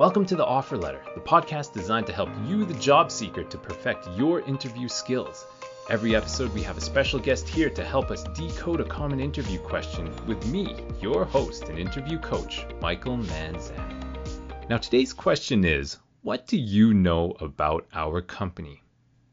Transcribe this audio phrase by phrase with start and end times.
[0.00, 3.58] Welcome to the Offer Letter, the podcast designed to help you, the job seeker, to
[3.58, 5.44] perfect your interview skills.
[5.90, 9.58] Every episode, we have a special guest here to help us decode a common interview
[9.58, 14.70] question with me, your host and interview coach, Michael Manzan.
[14.70, 18.82] Now, today's question is What do you know about our company?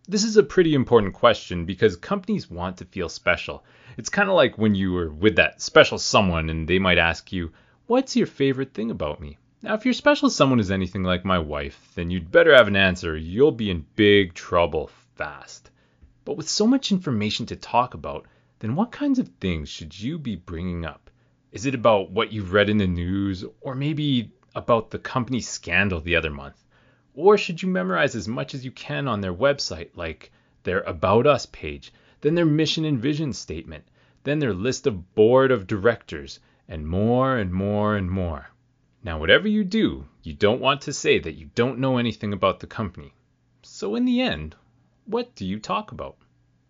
[0.10, 3.64] This is a pretty important question because companies want to feel special.
[3.96, 7.32] It's kind of like when you were with that special someone and they might ask
[7.32, 7.54] you,
[7.86, 9.38] What's your favorite thing about me?
[9.64, 12.76] Now, if your special someone is anything like my wife, then you'd better have an
[12.76, 13.18] answer.
[13.18, 15.72] You'll be in big trouble fast.
[16.26, 18.28] But with so much information to talk about,
[18.60, 21.10] then what kinds of things should you be bringing up?
[21.52, 26.02] Is it about what you've read in the news, or maybe about the company scandal
[26.02, 26.64] the other month?
[27.16, 30.32] Or should you memorize as much as you can on their website, like
[30.62, 31.92] their About Us page,
[32.22, 33.86] then their mission and vision statement,
[34.24, 38.52] then their list of board of directors, and more and more and more?
[39.04, 42.60] Now, whatever you do, you don't want to say that you don't know anything about
[42.60, 43.14] the company.
[43.62, 44.56] So, in the end,
[45.06, 46.18] what do you talk about?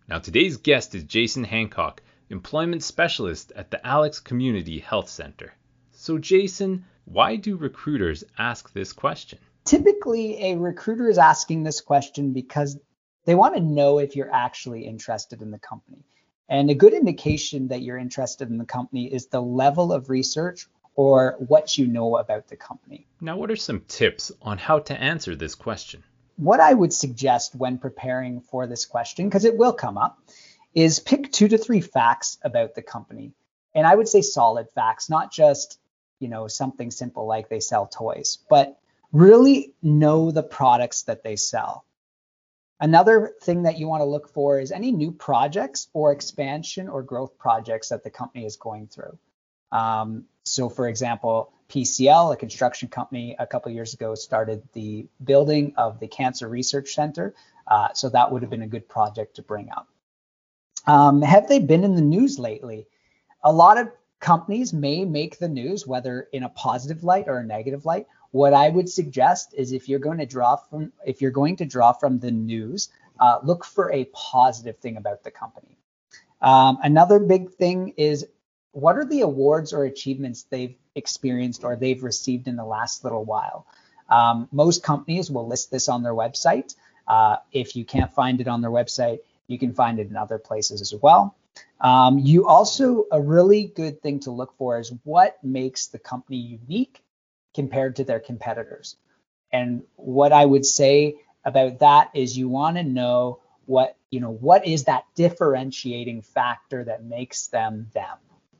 [0.08, 5.54] Now, today's guest is Jason Hancock, employment specialist at the Alex Community Health Center.
[5.90, 9.38] So, Jason, why do recruiters ask this question?
[9.64, 12.78] Typically, a recruiter is asking this question because
[13.24, 16.04] they want to know if you're actually interested in the company.
[16.48, 20.66] And a good indication that you're interested in the company is the level of research
[20.98, 23.06] or what you know about the company.
[23.20, 26.02] Now, what are some tips on how to answer this question?
[26.34, 30.18] What I would suggest when preparing for this question, because it will come up,
[30.74, 33.30] is pick two to three facts about the company.
[33.76, 35.78] And I would say solid facts, not just,
[36.18, 38.76] you know, something simple like they sell toys, but
[39.12, 41.84] really know the products that they sell.
[42.80, 47.04] Another thing that you want to look for is any new projects or expansion or
[47.04, 49.16] growth projects that the company is going through.
[49.72, 55.74] Um, so, for example, PCL, a construction company, a couple years ago started the building
[55.76, 57.34] of the Cancer Research Center.
[57.66, 59.88] Uh, so that would have been a good project to bring up.
[60.86, 62.86] Um, have they been in the news lately?
[63.44, 63.90] A lot of
[64.20, 68.06] companies may make the news, whether in a positive light or a negative light.
[68.30, 71.66] What I would suggest is if you're going to draw from if you're going to
[71.66, 72.88] draw from the news,
[73.20, 75.78] uh, look for a positive thing about the company.
[76.40, 78.26] Um, another big thing is
[78.72, 83.24] what are the awards or achievements they've experienced or they've received in the last little
[83.24, 83.66] while?
[84.08, 86.74] Um, most companies will list this on their website.
[87.06, 90.38] Uh, if you can't find it on their website, you can find it in other
[90.38, 91.36] places as well.
[91.80, 96.36] Um, you also, a really good thing to look for is what makes the company
[96.36, 97.02] unique
[97.54, 98.96] compared to their competitors.
[99.52, 104.30] And what I would say about that is you want to know what, you know,
[104.30, 108.18] what is that differentiating factor that makes them them.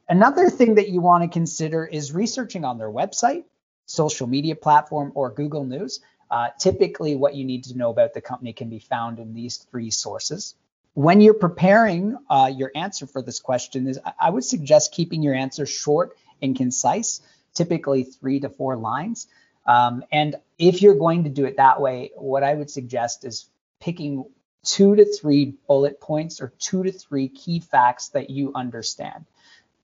[0.09, 3.45] Another thing that you want to consider is researching on their website,
[3.85, 6.01] social media platform, or Google News.
[6.31, 9.59] Uh, typically, what you need to know about the company can be found in these
[9.59, 10.55] three sources.
[10.95, 15.35] When you're preparing uh, your answer for this question, is I would suggest keeping your
[15.35, 17.21] answer short and concise,
[17.53, 19.27] typically three to four lines.
[19.67, 23.47] Um, and if you're going to do it that way, what I would suggest is
[23.79, 24.25] picking
[24.65, 29.27] two to three bullet points or two to three key facts that you understand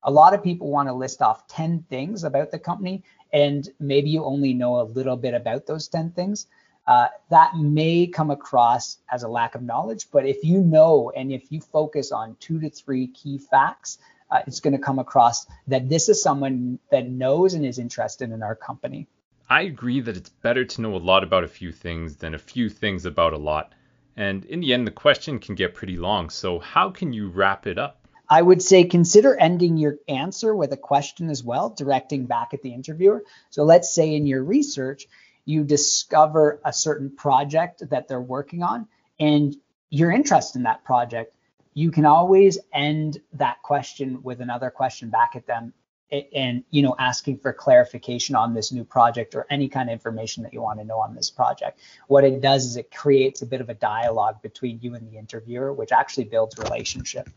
[0.04, 4.10] a lot of people want to list off 10 things about the company, and maybe
[4.10, 6.46] you only know a little bit about those 10 things.
[6.86, 11.32] Uh, that may come across as a lack of knowledge, but if you know and
[11.32, 13.98] if you focus on two to three key facts,
[14.30, 18.30] uh, it's going to come across that this is someone that knows and is interested
[18.30, 19.06] in our company.
[19.48, 22.38] I agree that it's better to know a lot about a few things than a
[22.38, 23.72] few things about a lot.
[24.16, 26.30] And in the end, the question can get pretty long.
[26.30, 28.03] So, how can you wrap it up?
[28.28, 32.62] I would say consider ending your answer with a question as well, directing back at
[32.62, 33.22] the interviewer.
[33.50, 35.06] So let's say in your research,
[35.44, 38.88] you discover a certain project that they're working on
[39.20, 39.54] and
[39.90, 41.36] you're interested in that project.
[41.74, 45.74] You can always end that question with another question back at them
[46.10, 50.42] and you know asking for clarification on this new project or any kind of information
[50.42, 53.46] that you want to know on this project what it does is it creates a
[53.46, 57.28] bit of a dialogue between you and the interviewer which actually builds relationship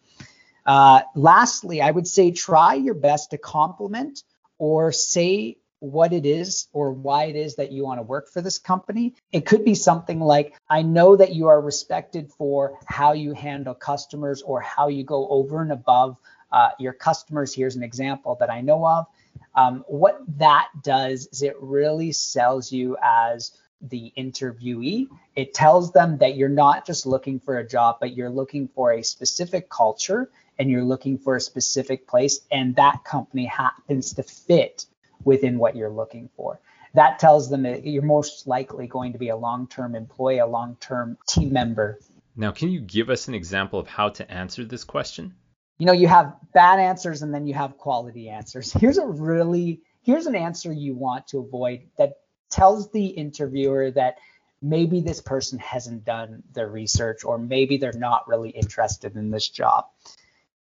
[0.68, 4.24] uh, lastly, I would say try your best to compliment
[4.60, 8.42] or say what it is or why it is that you want to work for
[8.42, 9.16] this company.
[9.32, 13.76] It could be something like, I know that you are respected for how you handle
[13.76, 16.18] customers or how you go over and above
[16.52, 17.54] uh, your customers.
[17.54, 19.06] Here's an example that I know of.
[19.56, 23.52] Um, what that does is it really sells you as
[23.82, 25.08] the interviewee.
[25.36, 28.94] It tells them that you're not just looking for a job, but you're looking for
[28.94, 30.30] a specific culture
[30.60, 34.86] and you're looking for a specific place and that company happens to fit
[35.24, 36.60] within what you're looking for.
[36.94, 41.16] that tells them that you're most likely going to be a long-term employee, a long-term
[41.28, 42.00] team member.
[42.36, 45.36] Now, can you give us an example of how to answer this question?
[45.78, 48.74] You know, you have bad answers and then you have quality answers.
[48.82, 52.14] Here's a really here's an answer you want to avoid that
[52.50, 54.18] tells the interviewer that
[54.62, 59.48] maybe this person hasn't done their research or maybe they're not really interested in this
[59.48, 59.86] job.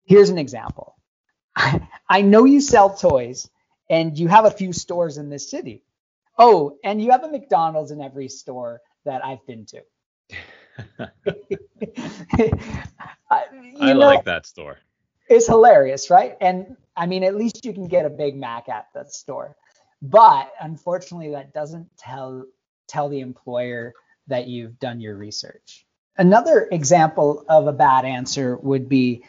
[0.04, 0.96] Here's an example.
[2.08, 3.48] I know you sell toys
[3.88, 5.82] and you have a few stores in this city.
[6.38, 9.82] Oh, and you have a McDonald's in every store that I've been to.
[13.30, 14.78] I know, like that store.
[15.28, 16.36] It's hilarious, right?
[16.40, 19.56] And I mean, at least you can get a Big Mac at that store.
[20.02, 22.44] But unfortunately, that doesn't tell
[22.88, 23.94] tell the employer
[24.28, 25.86] that you've done your research.
[26.18, 29.24] Another example of a bad answer would be,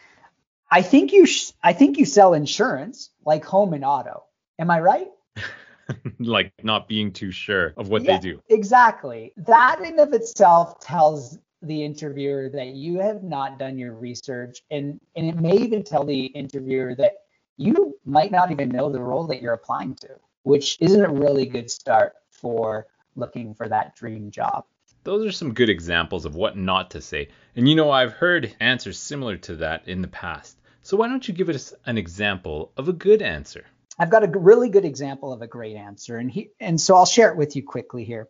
[0.70, 4.24] I think you sh- I think you sell insurance like home and auto.
[4.58, 5.08] Am I right?
[6.18, 8.42] like not being too sure of what yeah, they do.
[8.48, 9.32] Exactly.
[9.36, 15.00] That in of itself tells the interviewer that you have not done your research and
[15.16, 17.14] and it may even tell the interviewer that
[17.56, 20.08] you might not even know the role that you're applying to,
[20.48, 22.86] which isn't a really good start for
[23.16, 24.64] looking for that dream job.
[25.04, 27.28] Those are some good examples of what not to say.
[27.54, 30.58] And you know, I've heard answers similar to that in the past.
[30.80, 33.66] So why don't you give us an example of a good answer?
[33.98, 37.04] I've got a really good example of a great answer, and he, and so I'll
[37.04, 38.28] share it with you quickly here.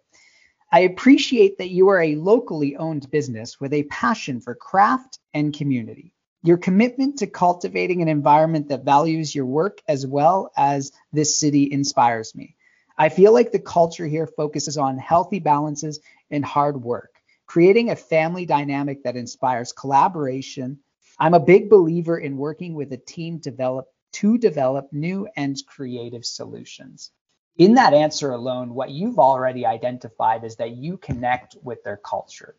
[0.73, 5.57] I appreciate that you are a locally owned business with a passion for craft and
[5.57, 6.13] community.
[6.45, 11.69] Your commitment to cultivating an environment that values your work as well as this city
[11.71, 12.55] inspires me.
[12.97, 15.99] I feel like the culture here focuses on healthy balances
[16.31, 20.79] and hard work, creating a family dynamic that inspires collaboration.
[21.19, 26.25] I'm a big believer in working with a team develop to develop new and creative
[26.25, 27.11] solutions.
[27.57, 32.55] In that answer alone, what you've already identified is that you connect with their culture.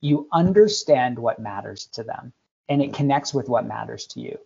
[0.00, 2.32] You understand what matters to them
[2.70, 4.38] and it connects with what matters to you.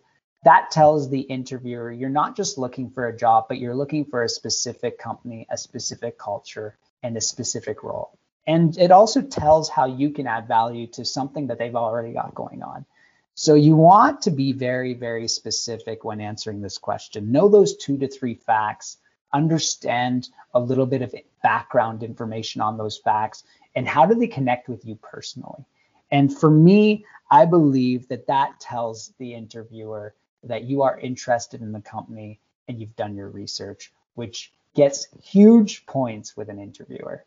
[0.43, 4.23] That tells the interviewer you're not just looking for a job, but you're looking for
[4.23, 8.17] a specific company, a specific culture, and a specific role.
[8.47, 12.35] And it also tells how you can add value to something that they've already got
[12.35, 12.85] going on.
[13.33, 17.31] So you want to be very, very specific when answering this question.
[17.31, 18.97] Know those two to three facts,
[19.33, 21.13] understand a little bit of
[21.43, 23.43] background information on those facts,
[23.75, 25.65] and how do they connect with you personally.
[26.11, 30.13] And for me, I believe that that tells the interviewer
[30.43, 35.85] that you are interested in the company and you've done your research, which gets huge
[35.85, 37.25] points with an interviewer.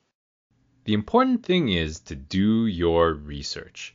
[0.84, 3.94] The important thing is to do your research.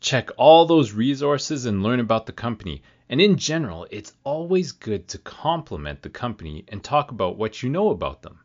[0.00, 2.82] Check all those resources and learn about the company.
[3.08, 7.70] And in general, it's always good to compliment the company and talk about what you
[7.70, 8.40] know about them.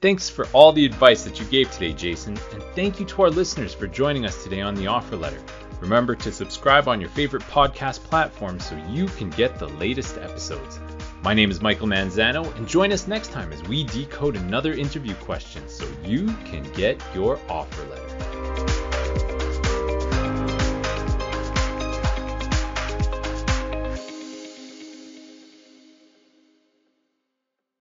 [0.00, 3.30] Thanks for all the advice that you gave today, Jason, and thank you to our
[3.30, 5.40] listeners for joining us today on the offer letter.
[5.82, 10.78] Remember to subscribe on your favorite podcast platform so you can get the latest episodes.
[11.22, 15.14] My name is Michael Manzano, and join us next time as we decode another interview
[15.16, 18.81] question so you can get your offer letter.